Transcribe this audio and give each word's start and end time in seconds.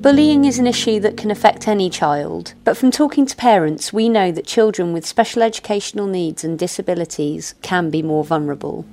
Bullying 0.00 0.46
is 0.46 0.58
an 0.58 0.66
issue 0.66 0.98
that 1.00 1.18
can 1.18 1.30
affect 1.30 1.68
any 1.68 1.90
child, 1.90 2.54
but 2.64 2.74
from 2.74 2.90
talking 2.90 3.26
to 3.26 3.36
parents, 3.36 3.92
we 3.92 4.08
know 4.08 4.32
that 4.32 4.46
children 4.46 4.94
with 4.94 5.04
special 5.04 5.42
educational 5.42 6.06
needs 6.06 6.42
and 6.42 6.58
disabilities 6.58 7.54
can 7.60 7.90
be 7.90 8.00
more 8.00 8.24
vulnerable. 8.24 8.86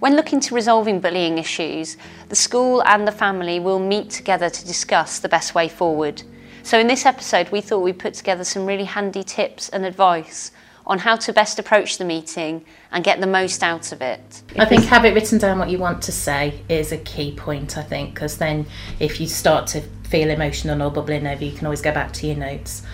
When 0.00 0.16
looking 0.16 0.40
to 0.40 0.54
resolving 0.54 1.00
bullying 1.00 1.36
issues, 1.36 1.98
the 2.30 2.34
school 2.34 2.82
and 2.84 3.06
the 3.06 3.12
family 3.12 3.60
will 3.60 3.78
meet 3.78 4.08
together 4.08 4.48
to 4.48 4.66
discuss 4.66 5.18
the 5.18 5.28
best 5.28 5.54
way 5.54 5.68
forward. 5.68 6.22
So, 6.62 6.78
in 6.78 6.86
this 6.86 7.04
episode, 7.04 7.50
we 7.50 7.60
thought 7.60 7.80
we'd 7.80 7.98
put 7.98 8.14
together 8.14 8.42
some 8.42 8.64
really 8.64 8.84
handy 8.84 9.22
tips 9.22 9.68
and 9.68 9.84
advice 9.84 10.50
on 10.86 10.98
how 10.98 11.16
to 11.16 11.32
best 11.32 11.58
approach 11.58 11.98
the 11.98 12.04
meeting 12.04 12.64
and 12.90 13.04
get 13.04 13.20
the 13.20 13.26
most 13.26 13.62
out 13.62 13.92
of 13.92 14.00
it. 14.00 14.42
I 14.58 14.64
think 14.64 14.84
have 14.84 15.04
it 15.04 15.14
written 15.14 15.38
down 15.38 15.58
what 15.58 15.70
you 15.70 15.78
want 15.78 16.02
to 16.02 16.12
say 16.12 16.62
is 16.70 16.92
a 16.92 16.98
key 16.98 17.34
point, 17.34 17.76
I 17.76 17.82
think, 17.82 18.14
because 18.14 18.38
then 18.38 18.66
if 18.98 19.20
you 19.20 19.26
start 19.26 19.66
to 19.68 19.82
feel 20.14 20.30
emotional 20.30 20.80
or 20.80 20.92
bubbling 20.92 21.26
over, 21.26 21.44
you 21.44 21.50
can 21.50 21.66
always 21.66 21.82
go 21.82 21.90
back 21.90 22.12
to 22.12 22.24
your 22.28 22.36
notes. 22.36 22.84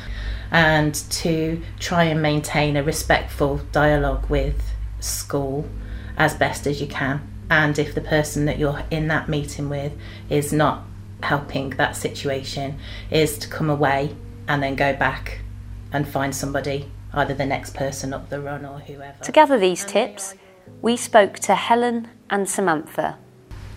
And 0.51 0.95
to 1.11 1.61
try 1.79 2.05
and 2.05 2.23
maintain 2.23 2.79
a 2.79 2.83
respectful 2.83 3.59
dialogue 3.73 4.31
with 4.31 4.63
school 5.01 5.69
as 6.17 6.33
best 6.33 6.67
as 6.67 6.81
you 6.81 6.87
can. 6.87 7.21
And 7.51 7.79
if 7.79 7.95
the 7.95 8.01
person 8.01 8.47
that 8.47 8.59
you're 8.59 8.85
in 8.91 9.09
that 9.09 9.29
meeting 9.29 9.69
with 9.69 9.93
is 10.31 10.51
not 10.51 10.85
helping 11.23 11.69
that 11.71 11.95
situation, 11.95 12.79
is 13.11 13.37
to 13.37 13.49
come 13.49 13.69
away 13.69 14.17
and 14.49 14.63
then 14.63 14.75
go 14.75 14.97
back 14.97 15.41
and 15.93 16.09
find 16.09 16.35
somebody 16.35 16.91
either 17.13 17.35
the 17.35 17.45
next 17.45 17.75
person 17.75 18.15
up 18.15 18.31
the 18.31 18.41
run 18.41 18.65
or 18.65 18.79
whoever. 18.79 19.23
To 19.25 19.33
gather 19.33 19.59
these 19.59 19.85
tips, 19.85 20.37
we 20.81 20.97
spoke 20.97 21.39
to 21.41 21.55
Helen 21.55 22.09
and 22.31 22.49
Samantha. 22.49 23.19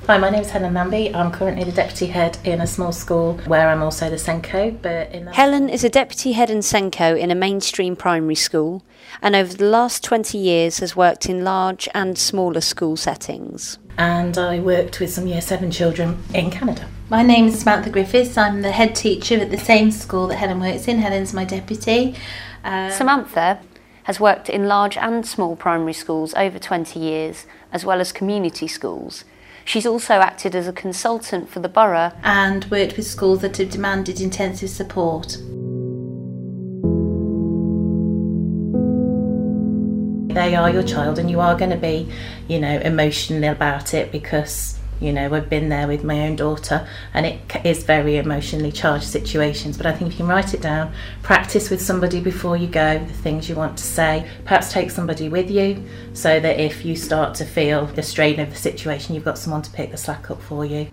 Hi, 0.05 0.17
my 0.17 0.29
name 0.29 0.41
is 0.41 0.49
Helen 0.49 0.73
Namby. 0.73 1.15
I'm 1.15 1.32
currently 1.32 1.63
the 1.63 1.71
deputy 1.71 2.07
head 2.07 2.37
in 2.43 2.59
a 2.59 2.68
small 2.68 2.91
school 2.91 3.35
where 3.46 3.70
I'm 3.70 3.82
also 3.82 4.10
the 4.10 4.18
SENCo. 4.18 4.82
But 4.82 5.10
in 5.13 5.27
Helen 5.27 5.70
is 5.70 5.85
a 5.85 5.90
deputy 5.90 6.34
head 6.34 6.49
and 6.49 6.62
SENCo 6.62 7.18
in 7.18 7.32
a 7.32 7.35
mainstream 7.35 7.95
primary 7.95 8.35
school, 8.35 8.84
and 9.21 9.34
over 9.34 9.54
the 9.54 9.63
last 9.63 10.04
20 10.04 10.37
years 10.37 10.79
has 10.79 10.93
worked 10.93 11.27
in 11.29 11.45
large 11.45 11.87
and 11.93 12.18
smaller 12.18 12.60
school 12.60 12.98
settings. 12.98 13.79
And 13.98 14.37
I 14.37 14.60
worked 14.60 14.99
with 14.99 15.10
some 15.10 15.26
Year 15.26 15.40
Seven 15.40 15.71
children 15.71 16.21
in 16.34 16.51
Canada. 16.51 16.85
My 17.10 17.23
name 17.23 17.48
is 17.48 17.60
Samantha 17.60 17.90
Griffiths. 17.90 18.38
I'm 18.38 18.62
the 18.62 18.73
head 18.73 18.95
teacher 18.95 19.35
at 19.35 19.51
the 19.51 19.57
same 19.57 19.90
school 19.90 20.27
that 20.27 20.35
Helen 20.35 20.60
works 20.60 20.90
in. 20.90 20.99
Helen's 20.99 21.34
my 21.34 21.45
deputy. 21.45 22.13
Uh, 22.65 22.90
Samantha 22.90 23.62
has 24.04 24.20
worked 24.20 24.49
in 24.49 24.67
large 24.67 24.98
and 24.98 25.26
small 25.26 25.55
primary 25.55 25.93
schools 25.93 26.34
over 26.34 26.60
20 26.60 26.99
years, 26.99 27.45
as 27.71 27.85
well 27.85 28.01
as 28.01 28.12
community 28.12 28.67
schools. 28.67 29.23
She's 29.66 29.86
also 29.86 30.16
acted 30.16 30.56
as 30.56 30.68
a 30.68 30.74
consultant 30.74 31.50
for 31.50 31.60
the 31.60 31.70
borough 31.70 32.12
and 32.24 32.66
worked 32.66 32.98
with 32.98 33.08
schools 33.08 33.42
that 33.42 33.58
have 33.58 33.70
demanded 33.70 34.20
intensive 34.20 34.70
support. 34.70 35.38
They 40.34 40.56
are 40.56 40.70
your 40.70 40.84
child, 40.84 41.20
and 41.20 41.30
you 41.30 41.40
are 41.40 41.56
going 41.56 41.70
to 41.70 41.78
be, 41.78 42.10
you 42.48 42.60
know, 42.60 42.80
emotional 42.80 43.52
about 43.52 43.94
it 43.94 44.12
because 44.12 44.80
you 44.99 45.12
know, 45.13 45.34
I've 45.34 45.49
been 45.49 45.70
there 45.70 45.88
with 45.88 46.04
my 46.04 46.27
own 46.27 46.36
daughter, 46.36 46.88
and 47.13 47.26
it 47.26 47.40
is 47.66 47.84
very 47.84 48.18
emotionally 48.18 48.72
charged 48.72 49.05
situations. 49.05 49.77
But 49.77 49.85
I 49.85 49.94
think 49.94 50.12
you 50.12 50.18
can 50.18 50.27
write 50.27 50.54
it 50.54 50.62
down, 50.62 50.94
practice 51.22 51.70
with 51.70 51.82
somebody 51.82 52.20
before 52.20 52.58
you 52.58 52.68
go, 52.68 53.00
the 53.00 53.13
things 53.13 53.50
you 53.50 53.55
want 53.55 53.77
to 53.77 53.84
say. 53.84 54.30
Perhaps 54.46 54.72
take 54.72 54.91
somebody 54.91 55.30
with 55.30 55.50
you 55.50 55.84
so 56.13 56.40
that 56.40 56.60
if 56.60 56.85
you 56.85 56.96
start 56.96 57.35
to 57.35 57.46
feel 57.46 57.85
the 57.88 58.04
strain 58.04 58.40
of 58.40 58.50
the 58.50 58.55
situation, 58.55 59.16
you've 59.16 59.26
got 59.26 59.38
someone 59.38 59.62
to 59.62 59.72
pick 59.72 59.91
the 59.91 59.98
slack 59.98 60.32
up 60.32 60.41
for 60.41 60.66
you. 60.66 60.88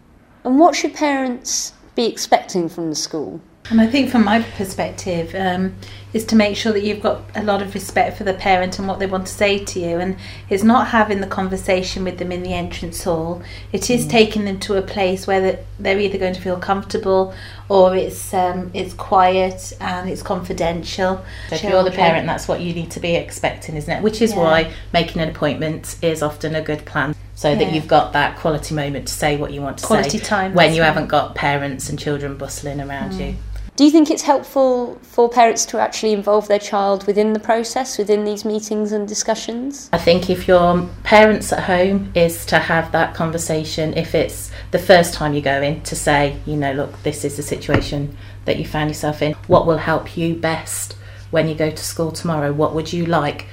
And 0.45 0.59
what 0.59 0.75
should 0.75 0.95
parents 0.95 1.73
be 1.95 2.07
expecting 2.07 2.69
from 2.69 2.89
the 2.89 2.97
school? 2.97 3.41
And 3.71 3.81
I 3.81 3.87
think, 3.87 4.11
from 4.11 4.25
my 4.25 4.43
perspective, 4.43 5.33
um, 5.35 5.75
is 6.13 6.25
to 6.25 6.35
make 6.37 6.57
sure 6.57 6.73
that 6.73 6.83
you've 6.83 7.01
got 7.01 7.23
a 7.37 7.43
lot 7.45 7.63
of 7.63 7.73
respect 7.73 8.19
for 8.19 8.25
the 8.25 8.35
parent 8.35 8.81
and 8.81 8.89
what 8.89 8.99
they 8.99 9.07
want 9.07 9.29
to 9.29 9.33
say 9.33 9.65
to 9.65 9.79
you. 9.79 9.99
And 10.01 10.17
it's 10.49 10.65
not 10.65 10.89
having 10.89 11.21
the 11.21 11.27
conversation 11.29 12.03
with 12.03 12.19
them 12.19 12.33
in 12.33 12.43
the 12.43 12.53
entrance 12.53 13.05
hall. 13.05 13.43
It 13.73 13.89
is 13.89 14.07
mm. 14.07 14.11
taking 14.11 14.45
them 14.45 14.59
to 14.61 14.77
a 14.77 14.83
place 14.83 15.29
where 15.29 15.65
they're 15.79 16.01
either 16.01 16.19
going 16.19 16.35
to 16.35 16.41
feel 16.41 16.59
comfortable 16.59 17.33
or 17.69 17.95
it's 17.95 18.35
um, 18.35 18.73
it's 18.75 18.93
quiet 18.95 19.73
and 19.81 20.11
it's 20.11 20.23
confidential. 20.23 21.25
So 21.49 21.55
if 21.55 21.63
you're 21.63 21.85
the 21.85 21.93
parent, 21.93 22.27
that's 22.27 22.49
what 22.49 22.61
you 22.61 22.75
need 22.75 22.91
to 22.91 23.01
be 23.01 23.15
expecting, 23.15 23.77
isn't 23.77 23.99
it? 23.99 24.03
Which 24.03 24.21
is 24.21 24.33
yeah. 24.33 24.39
why 24.39 24.73
making 24.93 25.23
an 25.23 25.29
appointment 25.29 25.97
is 26.03 26.23
often 26.25 26.57
a 26.57 26.63
good 26.63 26.85
plan 26.85 27.15
so 27.37 27.51
yeah. 27.51 27.59
that 27.59 27.73
you've 27.73 27.89
got 27.89 28.13
that 28.15 28.37
quality 28.37 28.75
moment 28.75 29.07
to 29.07 29.15
say 29.15 29.37
what 29.37 29.53
you 29.53 29.63
want 29.63 29.79
to 29.79 29.87
quality 29.87 30.19
say 30.19 30.25
time 30.25 30.53
when 30.53 30.75
you 30.75 30.83
haven't 30.83 31.07
got 31.07 31.35
parents 31.35 31.89
and 31.89 31.99
children 31.99 32.37
bustling 32.37 32.81
around 32.81 33.13
mm. 33.13 33.29
you. 33.29 33.37
Do 33.81 33.87
you 33.87 33.91
think 33.91 34.11
it's 34.11 34.21
helpful 34.21 34.99
for 35.01 35.31
parents 35.31 35.65
to 35.65 35.79
actually 35.79 36.13
involve 36.13 36.49
their 36.49 36.59
child 36.59 37.07
within 37.07 37.33
the 37.33 37.41
process, 37.41 37.97
within 37.97 38.27
these 38.27 38.45
meetings 38.45 38.93
and 38.93 39.09
discussions? 39.09 39.89
I 39.91 39.97
think 39.97 40.29
if 40.29 40.47
your 40.47 40.87
parents 41.03 41.51
at 41.51 41.61
home 41.61 42.13
is 42.15 42.45
to 42.45 42.59
have 42.59 42.93
that 42.93 43.15
conversation, 43.15 43.97
if 43.97 44.15
it's 44.15 44.51
the 44.71 44.79
first 44.79 45.15
time 45.15 45.33
you 45.33 45.41
go 45.41 45.63
in, 45.63 45.81
to 45.85 45.97
say, 45.97 46.37
you 46.45 46.59
know, 46.59 46.75
look, 46.75 47.03
this 47.05 47.25
is 47.25 47.39
the 47.39 47.43
situation 47.43 48.15
that 48.45 48.59
you 48.59 48.67
found 48.67 48.91
yourself 48.91 49.23
in, 49.23 49.33
what 49.47 49.67
will 49.67 49.79
help 49.79 50.15
you 50.15 50.35
best 50.35 50.95
when 51.31 51.49
you 51.49 51.55
go 51.55 51.71
to 51.71 51.83
school 51.83 52.13
tomorrow? 52.13 52.53
What 52.53 52.75
would 52.75 52.93
you 52.93 53.07
like 53.07 53.47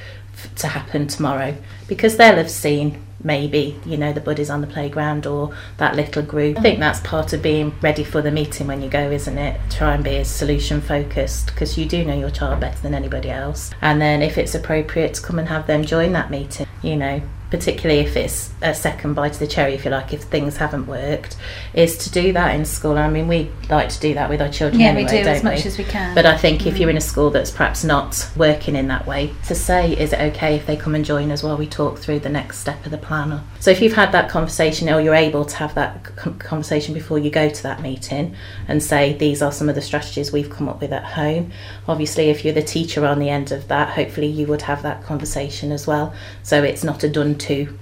to 0.58 0.68
happen 0.68 1.08
tomorrow? 1.08 1.56
Because 1.88 2.18
they'll 2.18 2.36
have 2.36 2.52
seen 2.52 3.02
maybe 3.24 3.80
you 3.86 3.98
know 3.98 4.14
the 4.14 4.22
buddies 4.22 4.50
on 4.50 4.62
the 4.62 4.68
playground 4.68 5.26
or 5.26 5.54
that 5.78 5.96
little 5.96 6.24
group. 6.24 6.52
I 6.52 6.54
mm-hmm. 6.54 6.62
think 6.64 6.80
that's 6.80 7.00
part 7.02 7.34
of 7.34 7.42
being 7.42 7.74
ready 7.82 8.04
for 8.04 8.22
the 8.22 8.32
meeting 8.32 8.68
when 8.68 8.82
you 8.82 8.90
go 8.90 9.12
isn't 9.12 9.38
it? 9.38 9.60
Try 9.70 9.96
and 9.96 10.04
be 10.04 10.18
as 10.18 10.30
solution 10.30 10.82
focused 10.82 11.48
because 11.48 11.78
you 11.78 11.86
do 11.86 12.04
know 12.06 12.18
your 12.18 12.30
child 12.30 12.60
better 12.60 12.80
than 12.82 12.94
anybody 12.94 13.30
else. 13.30 13.72
And 13.82 14.02
then 14.02 14.22
if 14.22 14.38
it's 14.38 14.56
appropriate 14.56 15.16
to 15.16 15.22
come 15.22 15.40
and 15.40 15.48
have 15.48 15.68
them 15.68 15.86
join 15.86 16.14
that 16.14 16.30
meeting 16.30 16.68
you 16.82 16.96
know 16.96 17.22
particularly 17.50 18.02
if 18.02 18.16
it's 18.16 18.52
a 18.62 18.74
second 18.74 19.14
bite 19.14 19.34
of 19.34 19.40
the 19.40 19.48
cherry, 19.48 19.74
if 19.74 19.86
you 19.86 19.92
like, 19.92 20.14
if 20.14 20.24
things 20.24 20.58
haven't 20.58 20.88
worked, 20.88 21.38
is 21.74 21.98
to 21.98 22.12
do 22.12 22.34
that 22.34 22.56
in 22.56 22.66
school. 22.66 22.98
I 22.98 23.10
mean, 23.10 23.28
we 23.28 23.50
like 23.70 23.90
to 23.90 24.00
do 24.00 24.14
that 24.16 24.30
with 24.30 24.42
our 24.42 24.50
children. 24.50 24.82
Yeah, 24.82 24.88
anyway, 24.88 25.04
we 25.12 25.24
do 25.24 25.30
as 25.30 25.44
much 25.44 25.64
we? 25.64 25.70
as 25.70 25.78
we 25.78 25.84
can. 25.86 26.14
But 26.14 26.26
I 26.26 26.38
think 26.38 26.62
mm. 26.62 26.68
if 26.68 26.78
you're 26.78 26.90
in 26.90 26.98
a 26.98 27.02
school 27.02 27.30
that's 27.30 27.52
perhaps 27.52 27.84
not 27.84 28.30
working 28.36 28.76
in 28.76 28.88
that 28.88 29.08
way, 29.08 29.34
to 29.48 29.56
say, 29.56 29.94
is 29.94 30.14
it 30.14 30.20
okay 30.34 30.56
if 30.56 30.66
they 30.66 30.76
come 30.76 30.96
and 30.96 31.06
join 31.06 31.32
us 31.32 31.44
while 31.44 31.58
we 31.58 31.68
talk 31.68 32.00
through 32.00 32.20
the 32.20 32.30
next 32.30 32.60
step 32.60 32.86
of 32.86 32.92
the 32.92 32.98
plan? 32.98 33.42
So 33.60 33.72
if 33.72 33.82
you've 33.82 33.94
had 33.94 34.12
that 34.12 34.30
conversation, 34.30 34.90
or 34.90 35.02
you're 35.02 35.16
able 35.16 35.46
to 35.46 35.56
have 35.58 35.76
that 35.76 36.04
conversation 36.40 36.94
before 36.94 37.20
you 37.20 37.30
go 37.30 37.50
to 37.50 37.64
that 37.64 37.82
meeting, 37.82 38.36
and 38.68 38.82
say 38.82 39.14
these 39.14 39.42
are 39.42 39.52
some 39.52 39.70
of 39.70 39.76
the 39.76 39.82
strategies 39.82 40.32
we've 40.32 40.50
come 40.50 40.70
up 40.70 40.82
with 40.82 40.92
at 40.92 41.04
home. 41.04 41.52
Obviously, 41.88 42.30
if 42.30 42.44
you're 42.44 42.54
the 42.54 42.62
teacher 42.62 43.06
on 43.06 43.20
the 43.20 43.30
end 43.30 43.52
of 43.52 43.68
that, 43.68 43.90
hopefully 43.90 44.28
you 44.28 44.48
would 44.48 44.64
have 44.64 44.82
that 44.84 45.04
conversation 45.04 45.72
as 45.72 45.88
well. 45.88 46.14
So 46.44 46.64
it's 46.64 46.84
not 46.84 47.04
a 47.04 47.10
done 47.10 47.37
to 47.38 47.78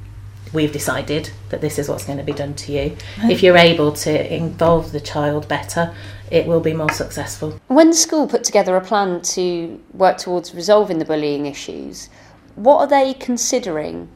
we've 0.53 0.71
decided 0.71 1.29
that 1.49 1.61
this 1.61 1.77
is 1.77 1.89
what's 1.89 2.05
going 2.05 2.17
to 2.17 2.23
be 2.23 2.33
done 2.33 2.53
to 2.55 2.71
you. 2.71 2.97
If 3.23 3.43
you're 3.43 3.57
able 3.57 3.91
to 3.91 4.33
involve 4.33 4.91
the 4.91 4.99
child 4.99 5.47
better, 5.47 5.93
it 6.31 6.47
will 6.47 6.61
be 6.61 6.73
more 6.73 6.91
successful. 6.91 7.59
When 7.67 7.89
the 7.89 7.95
school 7.95 8.27
put 8.27 8.43
together 8.43 8.75
a 8.75 8.81
plan 8.81 9.21
to 9.21 9.79
work 9.93 10.17
towards 10.17 10.55
resolving 10.55 10.97
the 10.97 11.05
bullying 11.05 11.45
issues, 11.45 12.09
what 12.55 12.77
are 12.77 12.87
they 12.87 13.13
considering? 13.13 14.09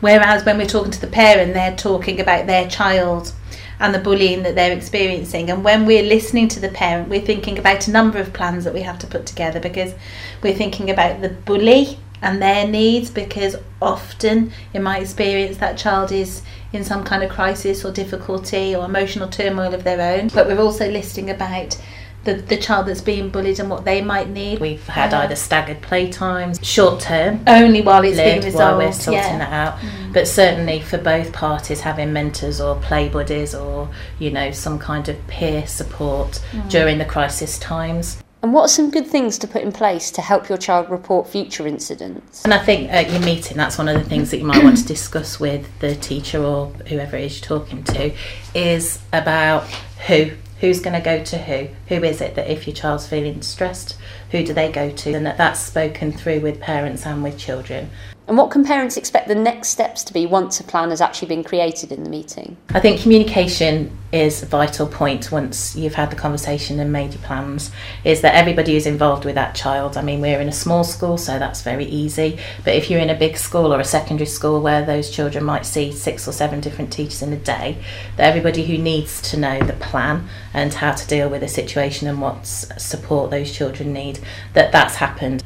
Whereas 0.00 0.44
when 0.44 0.58
we're 0.58 0.66
talking 0.66 0.90
to 0.90 1.00
the 1.00 1.06
parent, 1.06 1.54
they're 1.54 1.76
talking 1.76 2.20
about 2.20 2.46
their 2.46 2.68
child 2.68 3.32
and 3.80 3.94
the 3.94 3.98
bullying 3.98 4.42
that 4.44 4.54
they're 4.54 4.76
experiencing. 4.76 5.50
And 5.50 5.64
when 5.64 5.84
we're 5.84 6.02
listening 6.02 6.48
to 6.48 6.60
the 6.60 6.68
parent, 6.68 7.08
we're 7.08 7.20
thinking 7.20 7.58
about 7.58 7.86
a 7.86 7.90
number 7.90 8.18
of 8.18 8.32
plans 8.32 8.64
that 8.64 8.74
we 8.74 8.82
have 8.82 8.98
to 9.00 9.06
put 9.06 9.26
together 9.26 9.60
because 9.60 9.94
we're 10.42 10.54
thinking 10.54 10.90
about 10.90 11.20
the 11.20 11.28
bully 11.28 11.98
and 12.24 12.40
their 12.40 12.66
needs 12.66 13.10
because 13.10 13.54
often 13.80 14.50
in 14.72 14.82
my 14.82 14.98
experience 14.98 15.58
that 15.58 15.76
child 15.78 16.10
is 16.10 16.42
in 16.72 16.82
some 16.82 17.04
kind 17.04 17.22
of 17.22 17.30
crisis 17.30 17.84
or 17.84 17.92
difficulty 17.92 18.74
or 18.74 18.84
emotional 18.84 19.28
turmoil 19.28 19.72
of 19.74 19.84
their 19.84 20.00
own 20.00 20.28
but 20.28 20.46
we're 20.46 20.60
also 20.60 20.90
listening 20.90 21.30
about 21.30 21.78
the, 22.24 22.34
the 22.34 22.56
child 22.56 22.86
that's 22.86 23.00
being 23.00 23.28
bullied 23.28 23.60
and 23.60 23.70
what 23.70 23.84
they 23.84 24.00
might 24.00 24.28
need. 24.28 24.58
We've 24.58 24.86
had 24.86 25.12
uh, 25.12 25.18
either 25.18 25.36
staggered 25.36 25.82
playtimes, 25.82 26.64
short 26.64 27.00
term, 27.00 27.44
only 27.46 27.82
while 27.82 28.02
it's 28.02 28.16
being 28.16 28.42
resolved, 28.42 28.56
while 28.56 28.78
we're 28.78 28.92
sorting 28.92 29.22
yeah. 29.22 29.38
that 29.38 29.52
out. 29.52 29.78
Mm. 29.80 30.14
But 30.14 30.26
certainly 30.26 30.80
for 30.80 30.98
both 30.98 31.32
parties, 31.32 31.80
having 31.80 32.12
mentors 32.12 32.60
or 32.60 32.76
play 32.76 33.08
buddies 33.08 33.54
or 33.54 33.90
you 34.18 34.30
know 34.30 34.50
some 34.50 34.78
kind 34.78 35.08
of 35.08 35.26
peer 35.26 35.66
support 35.66 36.42
mm. 36.52 36.70
during 36.70 36.98
the 36.98 37.04
crisis 37.04 37.58
times. 37.58 38.23
And 38.44 38.52
what 38.52 38.64
are 38.64 38.68
some 38.68 38.90
good 38.90 39.06
things 39.06 39.38
to 39.38 39.48
put 39.48 39.62
in 39.62 39.72
place 39.72 40.10
to 40.10 40.20
help 40.20 40.50
your 40.50 40.58
child 40.58 40.90
report 40.90 41.26
future 41.26 41.66
incidents? 41.66 42.44
And 42.44 42.52
I 42.52 42.58
think 42.58 42.90
at 42.90 43.10
your 43.10 43.20
meeting, 43.20 43.56
that's 43.56 43.78
one 43.78 43.88
of 43.88 43.94
the 43.94 44.06
things 44.06 44.30
that 44.32 44.36
you 44.36 44.44
might 44.44 44.62
want 44.62 44.76
to 44.76 44.84
discuss 44.84 45.40
with 45.40 45.66
the 45.78 45.94
teacher 45.94 46.44
or 46.44 46.66
whoever 46.88 47.16
it 47.16 47.24
is 47.24 47.40
you're 47.40 47.58
talking 47.58 47.82
to, 47.84 48.14
is 48.54 49.00
about 49.14 49.62
who, 50.08 50.32
who's 50.60 50.80
going 50.80 50.92
to 50.92 51.00
go 51.00 51.24
to 51.24 51.38
who, 51.38 51.68
who 51.88 51.96
is 51.96 52.20
it 52.20 52.34
that 52.34 52.50
if 52.50 52.66
your 52.66 52.74
child's 52.74 53.06
feeling 53.06 53.42
stressed, 53.42 53.96
who 54.30 54.44
do 54.44 54.52
they 54.52 54.70
go 54.70 54.90
to? 54.90 55.12
And 55.12 55.26
that 55.26 55.36
that's 55.36 55.60
spoken 55.60 56.12
through 56.12 56.40
with 56.40 56.60
parents 56.60 57.06
and 57.06 57.22
with 57.22 57.38
children. 57.38 57.90
And 58.26 58.38
what 58.38 58.50
can 58.50 58.64
parents 58.64 58.96
expect 58.96 59.28
the 59.28 59.34
next 59.34 59.68
steps 59.68 60.02
to 60.04 60.12
be 60.12 60.24
once 60.24 60.58
a 60.58 60.64
plan 60.64 60.88
has 60.90 61.02
actually 61.02 61.28
been 61.28 61.44
created 61.44 61.92
in 61.92 62.04
the 62.04 62.10
meeting? 62.10 62.56
I 62.70 62.80
think 62.80 63.02
communication 63.02 63.96
is 64.12 64.42
a 64.42 64.46
vital 64.46 64.86
point 64.86 65.30
once 65.30 65.76
you've 65.76 65.94
had 65.94 66.10
the 66.10 66.16
conversation 66.16 66.80
and 66.80 66.90
made 66.90 67.12
your 67.12 67.22
plans, 67.22 67.70
is 68.02 68.22
that 68.22 68.34
everybody 68.34 68.76
is 68.76 68.86
involved 68.86 69.26
with 69.26 69.34
that 69.34 69.54
child. 69.54 69.98
I 69.98 70.02
mean, 70.02 70.22
we're 70.22 70.40
in 70.40 70.48
a 70.48 70.52
small 70.52 70.84
school, 70.84 71.18
so 71.18 71.38
that's 71.38 71.60
very 71.60 71.84
easy. 71.84 72.38
But 72.64 72.76
if 72.76 72.88
you're 72.88 73.00
in 73.00 73.10
a 73.10 73.14
big 73.14 73.36
school 73.36 73.74
or 73.74 73.80
a 73.80 73.84
secondary 73.84 74.26
school 74.26 74.62
where 74.62 74.86
those 74.86 75.10
children 75.10 75.44
might 75.44 75.66
see 75.66 75.92
six 75.92 76.26
or 76.26 76.32
seven 76.32 76.60
different 76.60 76.92
teachers 76.92 77.20
in 77.20 77.32
a 77.32 77.36
day, 77.36 77.76
that 78.16 78.24
everybody 78.24 78.64
who 78.64 78.78
needs 78.78 79.20
to 79.30 79.36
know 79.36 79.60
the 79.60 79.74
plan 79.74 80.28
and 80.54 80.72
how 80.72 80.92
to 80.92 81.06
deal 81.08 81.28
with 81.28 81.42
a 81.42 81.48
situation 81.74 82.06
and 82.06 82.20
what 82.20 82.46
support 82.46 83.30
those 83.30 83.52
children 83.52 83.92
need, 83.92 84.20
that 84.52 84.70
that's 84.70 84.96
happened. 84.96 85.42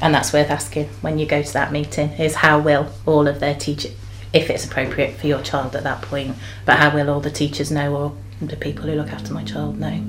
And 0.00 0.12
that's 0.12 0.32
worth 0.32 0.50
asking 0.50 0.88
when 1.00 1.18
you 1.20 1.26
go 1.26 1.42
to 1.42 1.52
that 1.52 1.70
meeting 1.70 2.10
is 2.12 2.34
how 2.36 2.58
will 2.58 2.88
all 3.06 3.28
of 3.28 3.38
their 3.38 3.54
teachers 3.54 3.92
if 4.32 4.48
it's 4.48 4.64
appropriate 4.64 5.14
for 5.14 5.26
your 5.26 5.42
child 5.42 5.76
at 5.76 5.82
that 5.82 6.00
point 6.00 6.34
but 6.64 6.78
how 6.78 6.92
will 6.92 7.10
all 7.10 7.20
the 7.20 7.30
teachers 7.30 7.70
know 7.70 7.94
or 7.94 8.16
the 8.40 8.56
people 8.56 8.84
who 8.86 8.94
look 8.94 9.12
after 9.12 9.32
my 9.32 9.44
child 9.44 9.78
know 9.78 10.02